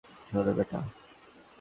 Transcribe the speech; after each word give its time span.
শোন, 0.27 0.47
বেটা। 0.57 0.79